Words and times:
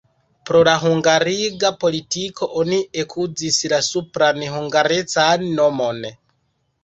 Pro 0.49 0.59
la 0.67 0.71
hungariga 0.83 1.69
politiko 1.83 2.47
oni 2.63 2.79
ekuzis 3.03 3.59
la 3.75 3.81
supran 3.89 4.41
hungarecan 4.55 5.45
nomon. 5.61 6.01